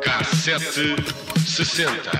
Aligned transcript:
Cassete 0.00 0.96
sessenta. 1.46 2.10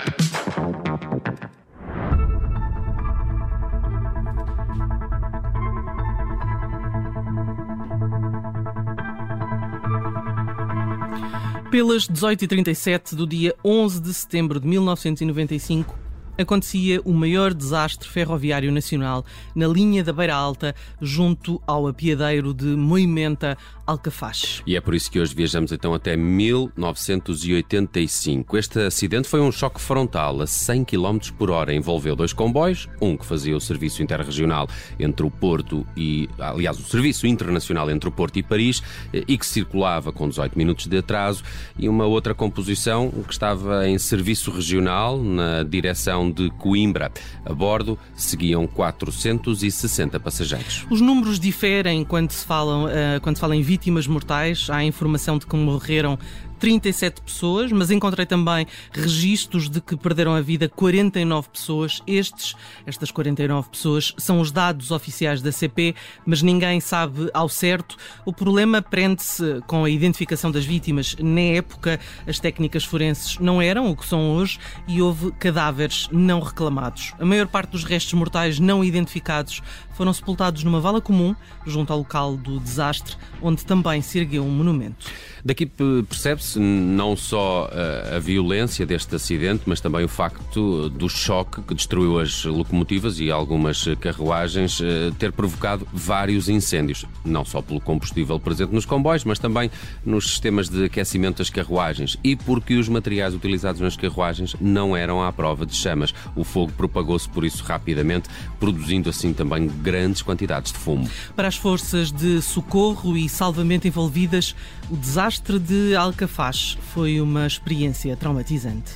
Pelas 11.73 12.07
18h37 12.09 13.17
do 13.17 13.27
dia 13.27 13.53
11 13.65 14.01
de 14.01 14.15
setembro 14.15 14.61
de 14.61 14.69
1995, 14.69 16.10
acontecia 16.41 17.01
o 17.05 17.13
maior 17.13 17.53
desastre 17.53 18.09
ferroviário 18.09 18.73
nacional 18.73 19.25
na 19.55 19.67
linha 19.67 20.03
da 20.03 20.13
Beira 20.13 20.35
Alta, 20.35 20.75
junto 21.01 21.61
ao 21.67 21.87
apiadeiro 21.87 22.55
de 22.55 22.67
Moimenta, 22.67 23.57
Alcafaz. 23.91 24.63
E 24.65 24.77
é 24.77 24.81
por 24.81 24.95
isso 24.95 25.11
que 25.11 25.19
hoje 25.19 25.35
viajamos 25.35 25.73
então 25.73 25.93
até 25.93 26.17
1985. 26.17 28.57
Este 28.57 28.79
acidente 28.79 29.27
foi 29.27 29.41
um 29.41 29.51
choque 29.51 29.81
frontal 29.81 30.41
a 30.41 30.47
100 30.47 30.85
km 30.85 31.19
por 31.37 31.51
hora. 31.51 31.75
Envolveu 31.75 32.15
dois 32.15 32.33
comboios, 32.33 32.89
um 33.01 33.17
que 33.17 33.27
fazia 33.27 33.57
o 33.57 33.61
serviço 33.61 34.01
interregional 34.01 34.69
entre 34.99 35.27
o 35.27 35.31
Porto 35.31 35.85
e, 35.97 36.29
aliás, 36.39 36.79
o 36.79 36.85
serviço 36.85 37.27
internacional 37.27 37.91
entre 37.91 38.09
o 38.09 38.13
Porto 38.13 38.39
e 38.39 38.45
Paris 38.45 38.81
e 39.13 39.37
que 39.37 39.45
circulava 39.45 40.13
com 40.13 40.29
18 40.29 40.57
minutos 40.57 40.87
de 40.87 40.99
atraso, 40.99 41.43
e 41.77 41.89
uma 41.89 42.05
outra 42.05 42.33
composição 42.33 43.11
que 43.27 43.33
estava 43.33 43.89
em 43.89 43.99
serviço 43.99 44.53
regional 44.53 45.21
na 45.21 45.65
direção 45.65 46.31
de 46.31 46.49
Coimbra. 46.51 47.11
A 47.45 47.53
bordo 47.53 47.99
seguiam 48.15 48.69
460 48.69 50.21
passageiros. 50.21 50.87
Os 50.89 51.01
números 51.01 51.41
diferem 51.41 52.05
quando 52.05 52.31
se, 52.31 52.47
falam, 52.47 52.85
uh, 52.85 53.21
quando 53.21 53.35
se 53.35 53.41
fala 53.41 53.57
em 53.57 53.63
vítimas 53.63 53.80
vítimas 53.81 54.07
mortais. 54.07 54.69
Há 54.69 54.85
informação 54.85 55.39
de 55.39 55.47
que 55.47 55.57
morreram 55.57 56.19
37 56.61 57.23
pessoas, 57.23 57.73
mas 57.73 57.91
encontrei 57.91 58.27
também 58.27 58.67
registros 58.93 59.69
de 59.69 59.81
que 59.81 59.97
perderam 59.97 60.35
a 60.35 60.41
vida 60.43 60.69
49 60.69 61.49
pessoas. 61.49 62.03
Estes, 62.07 62.55
estas 62.87 63.11
49 63.11 63.71
pessoas, 63.71 64.15
são 64.19 64.41
os 64.41 64.53
dados 64.53 64.91
oficiais 64.91 65.41
da 65.41 65.51
CP, 65.51 65.95
mas 66.27 66.43
ninguém 66.43 66.79
sabe 66.81 67.31
ao 67.33 67.49
certo. 67.49 67.97
O 68.27 68.33
problema 68.33 68.83
prende-se 68.83 69.63
com 69.67 69.85
a 69.85 69.91
identificação 69.91 70.51
das 70.51 70.65
vítimas. 70.65 71.17
Na 71.19 71.41
época, 71.41 71.99
as 72.27 72.39
técnicas 72.39 72.85
forenses 72.85 73.39
não 73.39 73.61
eram 73.61 73.91
o 73.91 73.97
que 73.97 74.07
são 74.07 74.33
hoje 74.33 74.59
e 74.87 75.01
houve 75.01 75.33
cadáveres 75.33 76.09
não 76.13 76.41
reclamados. 76.41 77.15
A 77.19 77.25
maior 77.25 77.47
parte 77.47 77.71
dos 77.71 77.85
restos 77.85 78.13
mortais 78.13 78.59
não 78.59 78.85
identificados 78.85 79.63
foram 79.93 80.13
sepultados 80.13 80.65
numa 80.65 80.81
vala 80.81 81.01
comum, 81.01 81.35
junto 81.67 81.93
ao 81.93 81.99
local 81.99 82.37
do 82.37 82.59
desastre, 82.61 83.17
onde 83.41 83.65
também 83.65 84.01
se 84.03 84.19
ergueu 84.19 84.45
um 84.45 84.51
monumento. 84.51 85.07
Daqui 85.45 85.67
percebe-se 85.67 86.50
não 86.57 87.17
só 87.17 87.71
a, 87.73 88.17
a, 88.17 88.19
violência 88.19 88.85
deste 88.87 89.15
acidente, 89.15 89.63
mas 89.67 89.81
também 89.81 90.05
o 90.05 90.09
facto 90.09 90.89
do 90.91 91.09
choque 91.09 91.63
que 91.63 91.75
destruiu 91.75 92.19
as 92.19 92.45
locomotivas 92.45 93.21
e 93.21 93.31
algumas 93.31 93.87
carruagens 94.01 94.81
eh, 94.81 95.11
ter 95.19 95.33
provocado 95.33 95.87
vários 95.93 96.49
incêndios, 96.49 97.05
não 97.25 97.45
só 97.45 97.61
pelo 97.61 97.81
combustível 97.81 98.39
presente 98.39 98.73
nos 98.73 98.85
comboios, 98.85 99.25
mas 99.25 99.39
também 99.39 99.71
nos 100.05 100.29
sistemas 100.29 100.69
de 100.69 100.85
aquecimento 100.85 101.39
das 101.39 101.51
carruagens 101.51 102.17
e 102.23 102.37
porque 102.37 102.75
os 102.75 102.89
materiais 102.89 103.35
utilizados 103.35 103.81
nas 103.81 103.97
carruagens 103.97 104.55
não 104.61 104.97
eram 104.97 105.23
à 105.23 105.33
prova 105.33 105.67
de 105.67 105.75
chamas. 105.75 106.15
O 106.35 106.45
fogo 106.45 106.73
propagou-se 106.73 107.29
por 107.29 107.45
isso 107.45 107.63
rapidamente, 107.65 108.29
produzindo 108.59 109.11
assim 109.11 109.33
também 109.33 109.67
grandes 109.67 110.23
quantidades 110.23 110.73
de 110.73 110.79
fumo. 110.79 111.09
Para 111.35 111.49
as 111.49 111.57
forças 111.57 112.13
de 112.13 112.41
socorro 112.43 113.17
e 113.17 113.29
salvamento 113.29 113.87
envolvidas, 113.87 114.55
o 114.91 114.97
desastre 114.97 115.59
de 115.59 115.95
Alcafaz 116.41 116.79
foi 116.95 117.21
uma 117.21 117.47
experiência 117.47 118.17
traumatizante. 118.17 118.93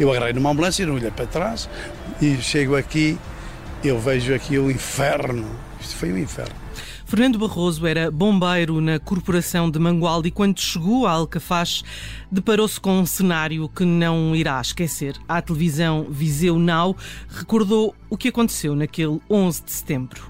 Eu 0.00 0.10
agarrei 0.10 0.32
numa 0.32 0.50
ambulância, 0.50 0.84
não 0.84 0.94
olhei 0.94 1.10
para 1.10 1.26
trás 1.26 1.68
e 2.20 2.36
chego 2.38 2.76
aqui, 2.76 3.16
eu 3.84 3.98
vejo 4.00 4.34
aqui 4.34 4.58
o 4.58 4.70
inferno. 4.70 5.46
Isto 5.80 5.96
foi 5.96 6.12
um 6.12 6.18
inferno. 6.18 6.54
Fernando 7.06 7.38
Barroso 7.38 7.86
era 7.86 8.10
bombeiro 8.10 8.80
na 8.80 8.98
Corporação 8.98 9.70
de 9.70 9.78
Mangualde 9.78 10.28
e 10.28 10.30
quando 10.32 10.58
chegou 10.58 11.06
a 11.06 11.12
Alcafaz 11.12 11.84
deparou-se 12.32 12.80
com 12.80 12.98
um 12.98 13.06
cenário 13.06 13.68
que 13.68 13.84
não 13.84 14.34
irá 14.34 14.60
esquecer. 14.60 15.14
A 15.28 15.40
televisão 15.40 16.08
Viseu 16.10 16.58
Now 16.58 16.96
recordou 17.28 17.94
o 18.10 18.16
que 18.16 18.28
aconteceu 18.28 18.74
naquele 18.74 19.20
11 19.30 19.62
de 19.62 19.70
setembro. 19.70 20.28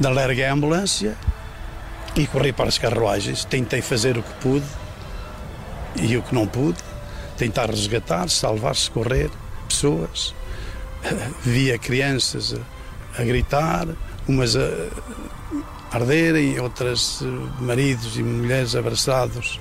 Larguei 0.00 0.44
a 0.44 0.52
ambulância 0.52 1.16
e 2.14 2.26
corri 2.26 2.52
para 2.52 2.68
as 2.68 2.76
carruagens. 2.76 3.46
Tentei 3.46 3.80
fazer 3.80 4.18
o 4.18 4.22
que 4.22 4.34
pude 4.34 4.66
e 6.00 6.16
o 6.16 6.22
que 6.22 6.34
não 6.34 6.46
pude. 6.46 6.78
Tentar 7.36 7.70
resgatar, 7.70 8.28
salvar, 8.28 8.74
socorrer 8.74 9.30
pessoas. 9.68 10.34
Via 11.42 11.78
crianças 11.78 12.54
a, 13.16 13.22
gritar, 13.22 13.86
umas 14.26 14.56
a, 14.56 14.60
arderem, 15.92 16.58
outras 16.60 17.20
eh, 17.22 17.62
maridos 17.62 18.16
e 18.18 18.22
mulheres 18.22 18.74
abraçados 18.74 19.60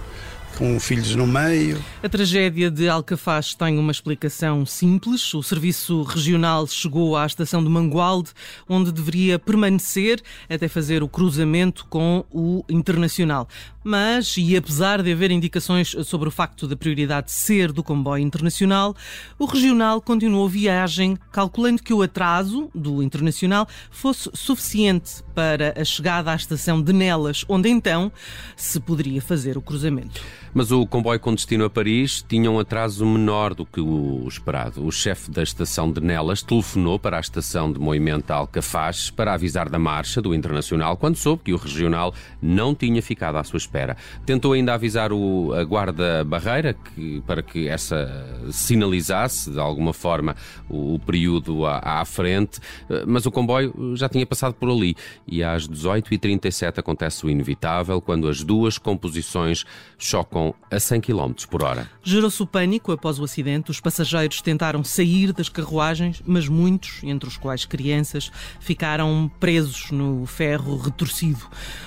com 0.57 0.79
filhos 0.79 1.13
no 1.16 1.28
meio. 1.28 1.78
A 2.01 2.09
tragédia 2.09 2.72
de 2.72 2.90
Alcafaz 2.90 3.53
tem 3.53 3.78
uma 3.78 3.91
explicação 3.91 4.66
simples. 4.66 5.31
O 5.35 5.44
serviço 5.44 6.01
regional 6.01 6.66
chegou 6.66 7.16
à 7.16 7.28
estação 7.28 7.63
de 7.63 7.69
Mangualde, 7.69 8.31
onde 8.68 8.91
deveria 8.91 9.38
permanecer 9.38 10.19
até 10.50 10.68
fazer 10.68 11.03
o 11.03 11.07
cruzamento 11.07 11.85
com 11.85 12.25
o 12.31 12.63
internacional. 12.68 13.47
Mas, 13.84 14.35
e 14.38 14.57
apesar 14.57 15.01
de 15.01 15.13
haver 15.13 15.31
indicações 15.31 15.95
sobre 16.03 16.28
o 16.28 16.31
facto 16.31 16.68
da 16.68 16.75
prioridade 16.75 17.31
ser 17.31 17.72
do 17.72 17.81
comboio 17.84 18.22
internacional, 18.22 18.94
o 19.39 19.45
regional 19.45 20.01
continuou 20.01 20.50
viagem, 20.50 21.18
calculando 21.31 21.81
que 21.81 21.94
o 21.94 22.01
atraso 22.01 22.69
do 22.75 23.01
internacional 23.01 23.66
fosse 23.89 24.29
suficiente 24.34 25.24
para 25.34 25.74
a 25.79 25.85
chegada 25.85 26.31
à 26.31 26.35
estação 26.35 26.81
de 26.81 26.91
Nelas, 26.91 27.45
onde 27.47 27.69
então 27.69 28.12
se 28.57 28.78
poderia 28.79 29.22
fazer 29.22 29.57
o 29.57 29.62
cruzamento. 29.62 30.22
Mas 30.57 30.72
o 30.72 30.88
comboio 30.88 31.19
com 31.19 31.35
destino 31.35 31.66
a 31.66 31.69
Paris 31.69 32.25
tinha 32.28 32.50
um 32.50 32.57
atraso 32.57 33.06
menor 33.06 33.53
do 33.53 33.63
que 33.63 33.79
o 33.79 34.28
esperado. 34.28 34.84
O 34.84 34.91
chefe 34.91 35.29
da 35.29 35.44
estação 35.44 35.91
de 35.91 36.01
Nelas 36.01 36.41
telefonou 36.41 36.97
para 36.97 37.18
a 37.18 37.19
estação 37.19 37.72
de 37.72 37.79
Moimenta 37.79 38.34
Alcafaz 38.34 39.12
para 39.12 39.35
avisar 39.35 39.69
da 39.69 39.78
marcha 39.78 40.19
do 40.19 40.34
Internacional 40.34 40.97
quando 40.97 41.16
soube 41.16 41.44
que 41.44 41.53
o 41.53 41.57
regional 41.57 42.12
não 42.41 42.73
tinha 42.73 43.03
ficado 43.03 43.35
à 43.35 43.44
sua 43.44 43.57
espera. 43.57 43.95
Tentou 44.25 44.53
ainda 44.53 44.73
avisar 44.73 45.13
o, 45.13 45.53
a 45.53 45.62
guarda-barreira 45.62 46.74
que, 46.74 47.22
para 47.28 47.44
que 47.44 47.68
essa 47.68 48.25
sinalizasse 48.50 49.51
de 49.51 49.59
alguma 49.59 49.94
forma 49.94 50.35
o, 50.68 50.95
o 50.95 51.00
período 51.00 51.68
à, 51.68 52.01
à, 52.01 52.03
frente, 52.03 52.59
mas 53.06 53.28
o 53.28 53.31
comboio 53.31 53.95
já 53.95 54.09
tinha 54.09 54.25
passado 54.25 54.56
por 54.56 54.72
ali 54.72 54.95
e 55.28 55.44
às 55.44 55.69
18h37 55.69 56.79
acontece 56.79 57.24
o 57.28 57.29
inevitável 57.29 58.01
quando 58.01 58.28
as 58.28 58.44
duas 58.44 58.79
composições 58.79 59.63
chocam 60.00 60.47
a 60.69 60.80
100 60.80 61.02
km 61.02 61.34
por 61.50 61.63
hora. 61.63 61.90
Gerou-se 62.03 62.41
o 62.41 62.47
pânico 62.47 62.91
após 62.91 63.19
o 63.19 63.24
acidente. 63.24 63.72
Os 63.72 63.80
passageiros 63.80 64.41
tentaram 64.41 64.84
sair 64.84 65.34
das 65.34 65.50
carruagens, 65.50 66.22
mas 66.25 66.47
muitos, 66.47 67.02
entre 67.03 67.28
os 67.28 67.38
quais 67.38 67.66
crianças, 67.66 68.31
ficaram 68.59 69.30
presos 69.40 69.91
no 69.91 70.25
ferro 70.25 70.78
retorcido. 70.78 71.46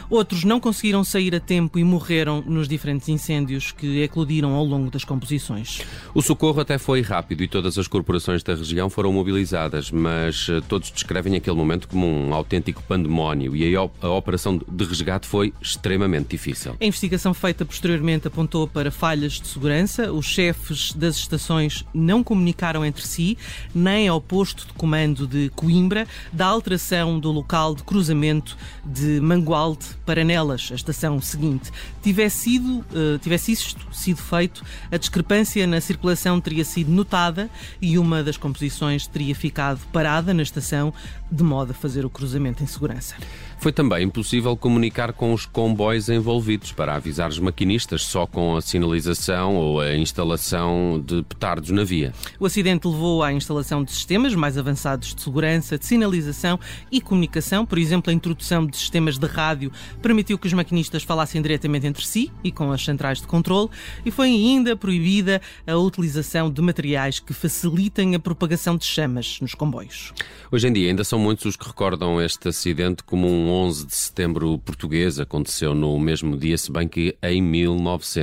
Outros 0.09 0.44
não 0.44 0.60
conseguiram 0.60 1.04
sair 1.04 1.34
a 1.34 1.41
tempo 1.41 1.78
e 1.78 1.84
morreram 1.84 2.43
nos 2.47 2.66
diferentes 2.69 3.09
incêndios 3.09 3.72
que 3.72 4.03
eclodiram 4.03 4.54
ao 4.54 4.65
longo 4.65 4.91
das 4.91 5.04
composições. 5.04 5.81
O 6.15 6.22
socorro 6.22 6.60
até 6.60 6.78
foi 6.78 7.00
rápido 7.00 7.43
e 7.43 7.49
todas 7.49 7.78
as 7.78 7.87
corporações 7.87 8.43
da 8.43 8.54
região 8.54 8.91
foram 8.91 9.12
mobilizadas, 9.12 9.91
mas 9.91 10.49
eh, 10.49 10.60
todos 10.69 10.91
descrevem 10.91 11.37
aquele 11.37 11.56
momento 11.56 11.88
como 11.88 12.06
um 12.06 12.34
autêntico 12.34 12.82
pandemónio 12.82 13.55
e 13.55 13.76
a, 13.76 13.82
operação 14.08 14.61
de 14.69 14.84
resgate 14.84 15.26
foi 15.26 15.52
extremamente 15.61 16.29
difícil. 16.31 16.76
A 16.81 16.84
investigação 16.84 17.32
feita 17.32 17.64
posteriormente 17.64 18.26
apontou 18.40 18.66
para 18.66 18.90
falhas 18.90 19.34
de 19.34 19.46
segurança. 19.48 20.10
Os 20.10 20.25
chefes 20.25 20.94
das 20.94 21.16
estações 21.16 21.84
não 21.92 22.25
comunicaram 22.25 22.84
entre 22.84 23.06
si, 23.06 23.37
nem 23.75 24.08
ao 24.08 24.19
posto 24.19 24.66
de 24.66 24.72
comando 24.72 25.26
de 25.26 25.50
Coimbra, 25.50 26.06
da 26.32 26.46
alteração 26.46 27.20
do 27.20 27.31
local 27.31 27.75
de 27.75 27.82
cruzamento 27.82 28.56
de 28.82 29.20
Mangualde 29.20 29.84
para 30.06 30.25
Nelas, 30.25 30.70
a 30.72 30.75
estação 30.75 31.20
seguinte. 31.20 31.70
Tivesse, 32.02 32.38
sido, 32.38 32.78
uh, 32.78 33.19
tivesse 33.20 33.52
isto 33.52 33.87
sido 33.92 34.22
feito, 34.22 34.64
a 34.90 34.96
discrepância 34.96 35.66
na 35.66 35.81
circulação 35.81 36.40
teria 36.40 36.64
sido 36.64 36.90
notada 36.90 37.50
e 37.81 37.98
uma 37.98 38.22
das 38.22 38.38
composições 38.38 39.06
teria 39.06 39.34
ficado 39.34 39.81
parada 39.93 40.32
na 40.32 40.43
estação, 40.43 40.94
de 41.31 41.44
modo 41.44 41.72
a 41.72 41.75
fazer 41.75 42.06
o 42.06 42.10
cruzamento 42.10 42.62
em 42.62 42.66
segurança. 42.66 43.16
Foi 43.60 43.72
também 43.72 44.04
impossível 44.04 44.56
comunicar 44.56 45.12
com 45.12 45.34
os 45.34 45.44
comboios 45.44 46.08
envolvidos 46.08 46.72
para 46.72 46.94
avisar 46.94 47.28
os 47.28 47.38
maquinistas. 47.38 48.02
Só 48.06 48.26
com 48.31 48.56
a 48.56 48.61
sinalização 48.61 49.56
ou 49.56 49.81
a 49.81 49.97
instalação 49.97 51.03
de 51.05 51.23
petardos 51.23 51.71
na 51.71 51.85
via. 51.85 52.12
O 52.38 52.47
acidente 52.47 52.87
levou 52.87 53.23
à 53.23 53.32
instalação 53.32 53.85
de 53.85 53.93
sistemas 53.93 54.35
mais 54.35 54.56
avançados 54.56 55.15
de 55.15 55.23
segurança, 55.23 55.79
de 55.79 55.87
sinalização 55.87 56.59
e 56.91 57.00
comunicação. 57.00 57.67
Por 57.67 57.79
exemplo, 57.79 58.11
a 58.11 58.15
introdução 58.15 58.67
de 58.67 58.77
sistemas 58.77 59.19
de 59.19 59.27
rádio 59.27 59.73
permitiu 60.03 60.38
que 60.38 60.47
os 60.47 60.53
maquinistas 60.53 61.03
falassem 61.03 61.43
diretamente 61.43 61.87
entre 61.87 62.06
si 62.06 62.31
e 62.43 62.50
com 62.50 62.73
as 62.73 62.85
centrais 62.85 63.21
de 63.21 63.27
controle 63.27 63.69
e 64.05 64.11
foi 64.11 64.29
ainda 64.29 64.77
proibida 64.77 65.41
a 65.67 65.77
utilização 65.77 66.50
de 66.50 66.62
materiais 66.62 67.19
que 67.19 67.32
facilitem 67.32 68.15
a 68.15 68.19
propagação 68.19 68.77
de 68.77 68.85
chamas 68.85 69.38
nos 69.41 69.55
comboios. 69.55 70.12
Hoje 70.50 70.69
em 70.69 70.73
dia 70.73 70.88
ainda 70.88 71.05
são 71.05 71.19
muitos 71.19 71.44
os 71.44 71.56
que 71.56 71.67
recordam 71.67 72.21
este 72.21 72.49
acidente 72.49 73.03
como 73.05 73.29
um 73.29 73.50
11 73.50 73.87
de 73.87 73.94
setembro 73.94 74.59
português. 74.59 75.19
Aconteceu 75.19 75.75
no 75.75 75.99
mesmo 75.99 76.37
dia, 76.37 76.56
se 76.56 76.71
bem 76.71 76.88
que 76.88 77.17
em 77.23 77.43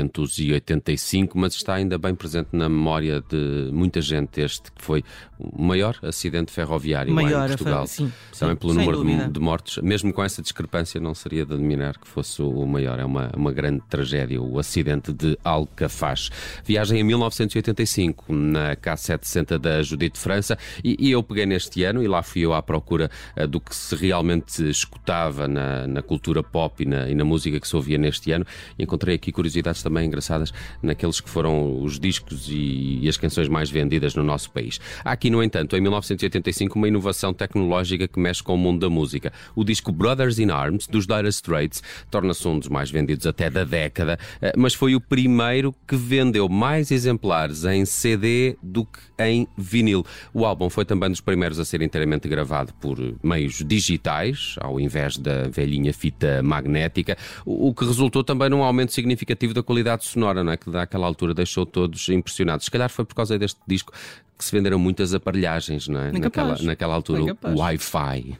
1985, 0.03 1.37
mas 1.37 1.53
está 1.55 1.75
ainda 1.75 1.97
bem 1.97 2.13
presente 2.15 2.49
na 2.53 2.67
memória 2.69 3.23
de 3.29 3.69
muita 3.71 4.01
gente 4.01 4.41
este 4.41 4.71
que 4.71 4.81
foi 4.83 5.03
o 5.39 5.61
maior 5.61 5.97
acidente 6.01 6.51
ferroviário 6.51 7.13
Maior, 7.13 7.45
em 7.45 7.47
Portugal. 7.49 7.87
foi- 7.87 8.07
sim, 8.07 8.13
Também 8.37 8.55
sim, 8.55 8.59
pelo 8.59 8.73
número 8.73 9.03
de, 9.03 9.29
de 9.33 9.39
mortos. 9.39 9.77
Mesmo 9.83 10.11
com 10.11 10.23
essa 10.23 10.41
discrepância, 10.41 10.99
não 10.99 11.13
seria 11.13 11.45
de 11.45 11.53
admirar 11.53 11.97
que 11.97 12.07
fosse 12.07 12.41
o 12.41 12.65
maior. 12.65 12.99
É 12.99 13.05
uma, 13.05 13.31
uma 13.35 13.51
grande 13.51 13.81
tragédia, 13.89 14.41
o 14.41 14.57
acidente 14.59 15.13
de 15.13 15.37
Alcafaz. 15.43 16.29
Viagem 16.65 16.99
em 16.99 17.03
1985 17.03 18.33
na 18.33 18.75
K760 18.75 19.57
da 19.57 19.81
Judite 19.83 20.17
França 20.19 20.57
e, 20.83 20.97
e 20.99 21.11
eu 21.11 21.21
peguei 21.21 21.45
neste 21.45 21.83
ano 21.83 22.01
e 22.01 22.07
lá 22.07 22.23
fui 22.23 22.41
eu 22.41 22.53
à 22.53 22.61
procura 22.61 23.09
eh, 23.35 23.45
do 23.45 23.59
que 23.59 23.75
se 23.75 23.95
realmente 23.95 24.67
escutava 24.67 25.47
na, 25.47 25.85
na 25.87 26.01
cultura 26.01 26.41
pop 26.41 26.81
e 26.81 26.85
na, 26.85 27.09
e 27.09 27.15
na 27.15 27.23
música 27.23 27.59
que 27.59 27.67
se 27.67 27.75
ouvia 27.75 27.97
neste 27.97 28.31
ano. 28.31 28.45
E 28.77 28.83
encontrei 28.83 29.15
aqui 29.15 29.31
curiosidades 29.31 29.83
também 29.87 30.07
engraçadas 30.07 30.51
naqueles 30.81 31.21
que 31.21 31.29
foram 31.29 31.81
os 31.81 31.99
discos 31.99 32.47
e, 32.49 32.99
e 33.03 33.07
as 33.07 33.17
canções 33.17 33.47
mais 33.47 33.69
vendidas 33.69 34.15
no 34.15 34.23
nosso 34.23 34.49
país. 34.51 34.79
Há 35.03 35.11
aqui, 35.11 35.29
no 35.29 35.43
entanto, 35.43 35.75
em 35.75 35.81
1985, 35.81 36.77
uma 36.77 36.87
inovação 36.87 37.33
tecnológica 37.33 38.07
que 38.07 38.19
mexe 38.19 38.41
com 38.41 38.55
o 38.55 38.57
mundo 38.57 38.79
da 38.79 38.89
música. 38.89 39.31
O 39.55 39.63
disco 39.63 39.91
Brothers 39.91 40.39
in 40.39 40.49
Arms, 40.49 40.87
dos 40.87 41.05
Dire 41.05 41.27
Straits, 41.29 41.83
torna-se 42.09 42.47
um 42.47 42.57
dos 42.57 42.67
mais 42.67 42.89
vendidos 42.89 43.27
até 43.27 43.49
da 43.49 43.63
década, 43.63 44.17
eh, 44.41 44.53
mas 44.57 44.73
foi 44.73 44.95
o 44.95 45.01
primeiro 45.01 45.73
que 45.87 45.95
vendeu 45.95 46.49
mais 46.49 46.89
exemplares 46.89 47.63
em 47.63 47.85
CD 47.85 48.57
do 48.63 48.85
que 48.85 48.99
em 49.19 49.47
vinil. 49.57 50.05
O 50.33 50.45
álbum 50.45 50.69
foi 50.69 50.85
também 50.85 51.09
dos 51.09 51.21
primeiros 51.21 51.59
a 51.59 51.65
ser 51.65 51.81
inteiramente 51.81 52.27
gravado 52.27 52.73
por 52.75 52.97
meios 53.23 53.63
digitais, 53.63 54.55
ao 54.59 54.79
invés 54.79 55.17
da 55.17 55.47
velhinha 55.47 55.93
fita 55.93 56.41
magnética, 56.43 57.17
o 57.45 57.67
o 57.67 57.73
que 57.73 57.85
resultou 57.85 58.23
também 58.23 58.49
num 58.49 58.63
aumento 58.63 58.93
significativo 58.93 59.53
da 59.53 59.61
qualidade 59.61 59.76
sonora, 60.05 60.43
não 60.43 60.51
é? 60.51 60.57
que 60.57 60.69
daquela 60.69 61.05
altura 61.07 61.33
deixou 61.33 61.65
todos 61.65 62.07
impressionados. 62.09 62.65
Se 62.65 62.71
calhar 62.71 62.89
foi 62.89 63.05
por 63.05 63.15
causa 63.15 63.37
deste 63.37 63.59
disco 63.67 63.91
que 64.37 64.43
se 64.45 64.51
venderam 64.51 64.77
muitas 64.77 65.13
aparelhagens, 65.13 65.87
não 65.87 65.99
é? 66.01 66.09
É 66.09 66.11
naquela, 66.11 66.57
naquela 66.61 66.93
altura, 66.95 67.21
É 67.21 67.33
o. 67.49 67.57
Wi-Fi. 67.57 68.37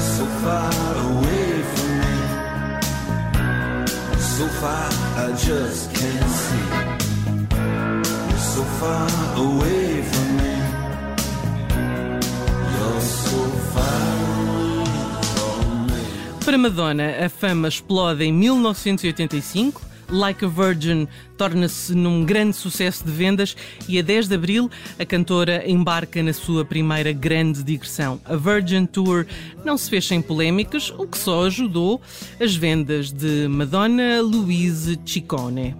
so 0.00 0.24
far 0.42 0.96
away 0.96 1.62
from 1.74 1.92
me. 2.00 2.16
So 4.18 4.46
far 4.60 4.90
I 5.16 5.32
just 5.36 5.92
can't 5.94 6.30
see. 6.30 6.66
So 8.38 8.62
far 8.80 9.10
away 9.36 9.89
Para 16.50 16.58
Madonna, 16.58 17.24
a 17.24 17.28
fama 17.28 17.68
explode 17.68 18.24
em 18.24 18.32
1985. 18.32 19.82
Like 20.08 20.44
a 20.44 20.48
Virgin 20.48 21.06
torna-se 21.38 21.94
num 21.94 22.24
grande 22.24 22.56
sucesso 22.56 23.04
de 23.04 23.12
vendas 23.12 23.56
e 23.88 24.00
a 24.00 24.02
10 24.02 24.26
de 24.26 24.34
abril 24.34 24.68
a 24.98 25.04
cantora 25.04 25.62
embarca 25.70 26.20
na 26.24 26.32
sua 26.32 26.64
primeira 26.64 27.12
grande 27.12 27.62
digressão. 27.62 28.20
A 28.24 28.34
Virgin 28.34 28.84
Tour 28.84 29.26
não 29.64 29.78
se 29.78 29.88
fez 29.88 30.04
sem 30.08 30.20
polémicas, 30.20 30.92
o 30.98 31.06
que 31.06 31.18
só 31.18 31.46
ajudou 31.46 32.02
as 32.40 32.56
vendas 32.56 33.12
de 33.12 33.46
Madonna 33.46 34.20
Louise 34.20 34.98
Ciccone. 35.06 35.76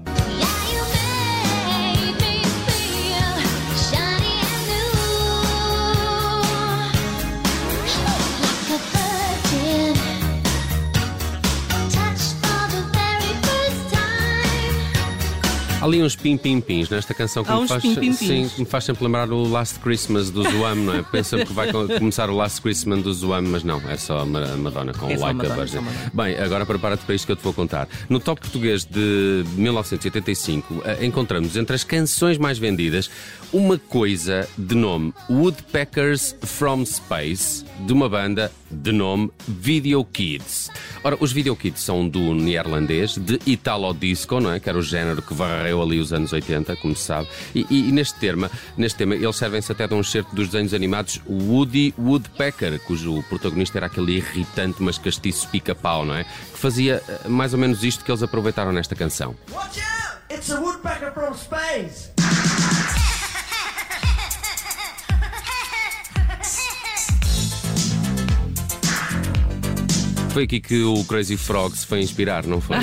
Ali 15.81 16.03
uns 16.03 16.15
pim-pim-pins 16.17 16.89
nesta 16.89 17.15
canção 17.15 17.43
que 17.45 17.51
Há 17.51 17.57
me 17.57 17.63
uns 17.63 17.69
faz, 17.69 17.83
pim-pim-pins. 17.83 18.17
sim, 18.19 18.49
que 18.55 18.61
me 18.61 18.67
faz 18.67 18.85
sempre 18.85 19.05
lembrar 19.05 19.31
o 19.31 19.49
Last 19.49 19.79
Christmas 19.81 20.31
do 20.31 20.43
Zoam, 20.43 20.75
não 20.77 20.95
é? 20.95 21.03
Pensa 21.03 21.45
que 21.45 21.53
vai 21.53 21.73
co- 21.73 21.87
começar 21.87 22.29
o 22.31 22.37
Last 22.37 22.61
Christmas 22.61 23.03
do 23.03 23.13
Zoam, 23.15 23.43
mas 23.43 23.65
não, 23.65 23.81
é 23.89 23.97
só 23.97 24.19
a 24.21 24.27
Ma- 24.27 24.45
a 24.45 24.57
Madonna 24.57 24.93
com 24.93 25.11
É 25.11 25.17
só 25.17 25.25
a 25.25 25.27
Like 25.29 25.41
a 25.41 25.49
Madonna, 25.49 25.57
Virgin. 25.57 25.73
só 25.73 25.79
a 25.79 25.83
Madonna. 25.83 26.11
Bem, 26.15 26.39
agora 26.39 26.67
prepara-te 26.67 27.05
para 27.05 27.15
isto 27.15 27.27
que 27.27 27.33
eu 27.33 27.37
te 27.37 27.43
vou 27.43 27.53
contar. 27.53 27.89
No 28.09 28.21
top 28.21 28.41
português 28.41 28.85
de 28.85 29.45
1985, 29.57 30.83
eh, 30.85 31.05
encontramos 31.07 31.57
entre 31.57 31.75
as 31.75 31.85
canções 31.85 32.39
mais 32.39 32.59
vendidas 32.59 33.11
uma 33.53 33.79
coisa 33.79 34.49
de 34.57 34.75
nome 34.75 35.13
Woodpeckers 35.29 36.35
from 36.43 36.85
Space, 36.87 37.65
de 37.87 37.93
uma 37.93 38.09
banda 38.09 38.51
de 38.71 38.93
nome 38.93 39.31
Video 39.49 40.05
Kids. 40.05 40.71
Ora, 41.03 41.17
os 41.21 41.33
Video 41.33 41.57
Kids 41.57 41.83
são 41.83 42.09
do 42.09 42.35
neerlandês, 42.35 43.17
de 43.17 43.39
Italo 43.47 43.93
Disco, 43.95 44.39
não 44.41 44.53
é? 44.53 44.61
Que 44.61 44.69
era 44.69 44.79
o 44.79 44.83
género 44.83 45.23
que 45.23 45.35
varreu 45.35 45.83
ali 45.83 45.99
os 45.99 46.13
anos 46.13 46.33
80, 46.33 46.77
como 46.77 46.95
se 46.95 47.05
sabe. 47.05 47.29
E, 47.55 47.67
e- 47.71 47.89
e 47.89 47.93
neste, 47.93 48.19
tema, 48.19 48.51
neste 48.77 48.99
tema, 48.99 49.15
eles 49.15 49.37
servem-se 49.37 49.73
até 49.73 49.87
de 49.89 49.95
um 49.95 50.01
excerto 50.01 50.35
dos 50.35 50.49
desenhos 50.49 50.75
animados 50.75 51.21
Woody 51.29 51.95
Woodpecker, 51.99 52.79
cujo 52.81 53.23
protagonista 53.29 53.79
era 53.79 53.87
aquele 53.87 54.17
irritante, 54.19 54.83
mas 54.83 54.99
castiço 54.99 55.49
pica-pau, 55.49 56.05
não 56.05 56.15
é? 56.15 56.25
Que 56.25 56.59
fazia 56.59 57.03
eh, 57.09 57.29
mais 57.29 57.53
ou 57.55 57.59
menos 57.59 57.83
isto 57.83 58.05
que 58.05 58.11
eles 58.11 58.23
aproveitaram 58.23 58.73
nesta 58.73 58.95
canção. 58.95 59.35
Watch 59.53 59.81
out! 59.81 60.21
It's 60.33 60.51
a 60.51 60.61
woodpecker 60.61 61.13
from 61.13 61.35
space! 61.35 62.11
Foi 70.41 70.47
aqui 70.47 70.59
que 70.59 70.83
o 70.83 71.05
Crazy 71.05 71.37
Frog 71.37 71.77
se 71.77 71.87
foi 71.87 72.01
inspirar, 72.01 72.47
não 72.47 72.63
foi? 72.63 72.79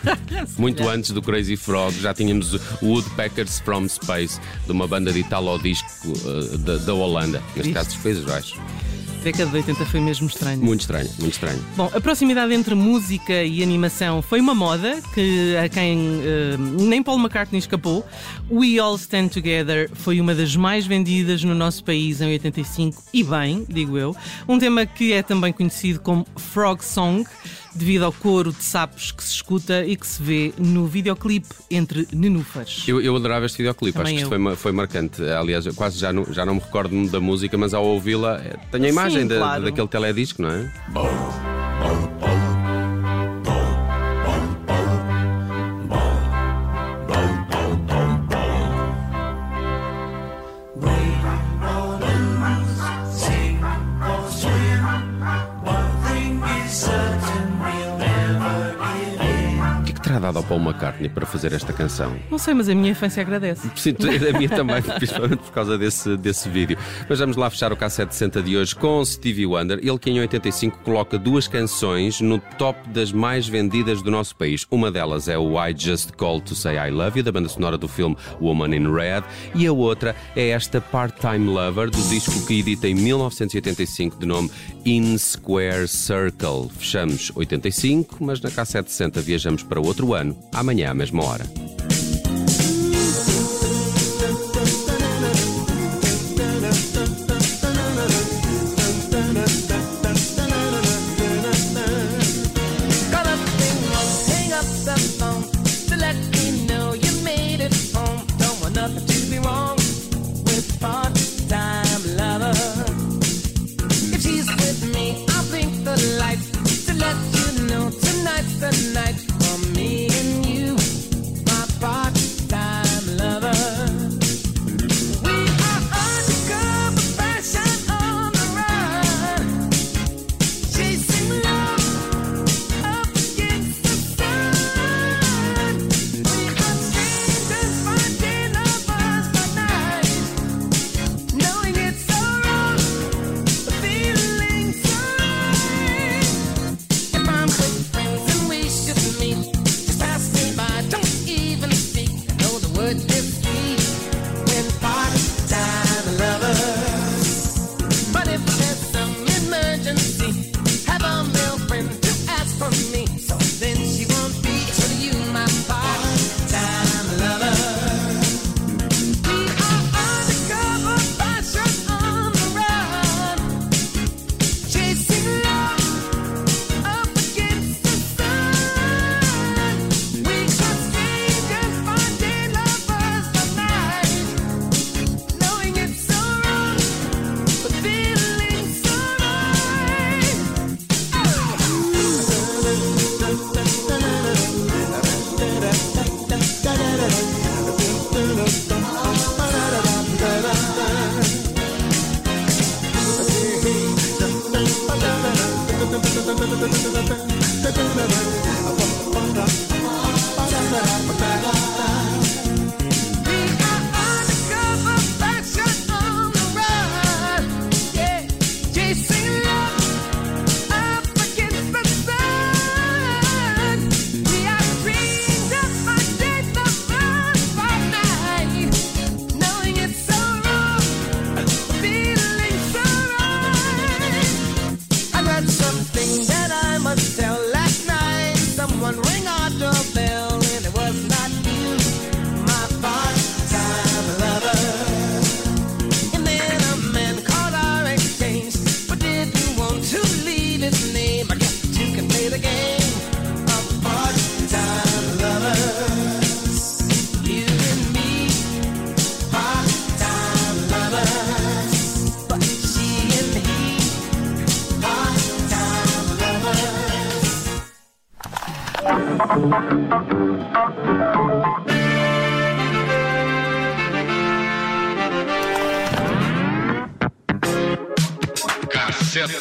Muito 0.58 0.86
antes 0.86 1.10
do 1.10 1.22
Crazy 1.22 1.56
Frog 1.56 1.90
já 1.98 2.12
tínhamos 2.12 2.52
Woodpeckers 2.82 3.60
from 3.60 3.88
Space, 3.88 4.38
de 4.66 4.72
uma 4.72 4.86
banda 4.86 5.10
de 5.10 5.20
italo 5.20 5.58
disco 5.58 5.88
eh, 6.04 6.58
da, 6.58 6.76
da 6.76 6.92
Holanda, 6.92 7.42
neste 7.56 7.72
caso 7.72 7.88
dos 7.88 7.96
Países 8.02 8.24
Baixos. 8.24 8.58
Década 9.22 9.50
de 9.50 9.56
80 9.56 9.86
foi 9.86 10.00
mesmo 10.00 10.28
estranho. 10.28 10.62
Muito 10.62 10.80
estranho, 10.80 11.08
muito 11.18 11.32
estranho. 11.32 11.64
Bom, 11.76 11.90
a 11.92 12.00
proximidade 12.00 12.54
entre 12.54 12.74
música 12.74 13.42
e 13.42 13.62
animação 13.62 14.22
foi 14.22 14.40
uma 14.40 14.54
moda 14.54 15.00
que 15.14 15.56
a 15.56 15.68
quem 15.68 16.20
eh, 16.22 16.56
nem 16.58 17.02
Paul 17.02 17.18
McCartney 17.18 17.58
escapou. 17.58 18.06
We 18.50 18.78
All 18.78 18.96
Stand 18.96 19.28
Together 19.28 19.90
foi 19.92 20.20
uma 20.20 20.34
das 20.34 20.54
mais 20.56 20.86
vendidas 20.86 21.42
no 21.42 21.54
nosso 21.54 21.84
país 21.84 22.20
em 22.20 22.28
85 22.32 23.02
e 23.12 23.22
bem, 23.22 23.66
digo 23.68 23.98
eu. 23.98 24.16
Um 24.48 24.58
tema 24.58 24.86
que 24.86 25.12
é 25.12 25.22
também 25.22 25.52
conhecido 25.52 26.00
como 26.00 26.26
Frog 26.36 26.82
Song 26.84 27.26
devido 27.74 28.04
ao 28.04 28.12
coro 28.12 28.52
de 28.52 28.62
sapos 28.62 29.12
que 29.12 29.22
se 29.22 29.32
escuta 29.34 29.84
e 29.84 29.96
que 29.96 30.06
se 30.06 30.22
vê 30.22 30.52
no 30.58 30.86
videoclipe 30.86 31.48
entre 31.70 32.06
nenúfares. 32.12 32.84
Eu, 32.86 33.00
eu 33.00 33.14
adorava 33.16 33.46
este 33.46 33.58
videoclipe, 33.58 33.98
acho 34.00 34.14
que 34.14 34.24
foi, 34.24 34.56
foi 34.56 34.72
marcante. 34.72 35.22
Aliás, 35.22 35.66
eu 35.66 35.74
quase 35.74 35.98
já 35.98 36.12
não, 36.12 36.24
já 36.32 36.44
não 36.44 36.54
me 36.54 36.60
recordo 36.60 37.08
da 37.08 37.20
música, 37.20 37.56
mas 37.58 37.74
ao 37.74 37.84
ouvi-la 37.84 38.40
eh, 38.44 38.56
tenho 38.70 38.84
a 38.84 38.88
imagem 38.88 39.22
Sim, 39.22 39.28
da- 39.28 39.36
claro. 39.38 39.64
daquele 39.64 39.88
teledisco, 39.88 40.42
não 40.42 40.50
é? 40.50 40.62
Sing 40.62 41.47
Paul 60.58 60.64
McCartney 60.64 61.08
para 61.08 61.24
fazer 61.24 61.52
esta 61.52 61.72
canção? 61.72 62.16
Não 62.30 62.38
sei, 62.38 62.52
mas 62.52 62.68
a 62.68 62.74
minha 62.74 62.90
infância 62.90 63.22
agradece. 63.22 63.70
Sim, 63.76 63.94
a 64.28 64.36
minha 64.36 64.48
também, 64.48 64.82
principalmente 64.98 65.38
por 65.38 65.52
causa 65.52 65.78
desse, 65.78 66.16
desse 66.16 66.48
vídeo. 66.48 66.76
Mas 67.08 67.20
vamos 67.20 67.36
lá 67.36 67.48
fechar 67.48 67.72
o 67.72 67.76
K760 67.76 68.42
de 68.42 68.56
hoje 68.56 68.74
com 68.74 69.04
Stevie 69.04 69.46
Wonder, 69.46 69.78
ele 69.78 69.98
que 69.98 70.10
em 70.10 70.20
85 70.20 70.78
coloca 70.78 71.18
duas 71.18 71.46
canções 71.46 72.20
no 72.20 72.38
top 72.58 72.88
das 72.90 73.12
mais 73.12 73.46
vendidas 73.46 74.02
do 74.02 74.10
nosso 74.10 74.34
país. 74.36 74.66
Uma 74.70 74.90
delas 74.90 75.28
é 75.28 75.38
o 75.38 75.64
I 75.64 75.74
Just 75.76 76.12
Call 76.12 76.40
to 76.40 76.54
Say 76.54 76.76
I 76.76 76.90
Love 76.90 77.20
You, 77.20 77.24
da 77.24 77.32
banda 77.32 77.48
sonora 77.48 77.78
do 77.78 77.86
filme 77.86 78.16
Woman 78.40 78.74
in 78.74 78.92
Red, 78.92 79.22
e 79.54 79.66
a 79.66 79.72
outra 79.72 80.16
é 80.34 80.48
esta 80.48 80.80
Part-Time 80.80 81.46
Lover, 81.46 81.90
do 81.90 82.02
disco 82.08 82.46
que 82.46 82.58
edita 82.58 82.88
em 82.88 82.94
1985, 82.94 84.18
de 84.18 84.26
nome 84.26 84.50
In 84.84 85.16
Square 85.18 85.86
Circle. 85.86 86.68
Fechamos 86.78 87.30
85, 87.34 88.24
mas 88.24 88.40
na 88.40 88.50
K760 88.50 89.20
viajamos 89.20 89.62
para 89.62 89.80
outro 89.80 90.14
ano, 90.14 90.34
amanhã 90.52 90.90
à 90.90 90.94
mesma 90.94 91.24
hora. 91.24 91.44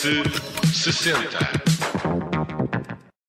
se 0.07 0.91
sessenta. 0.91 1.76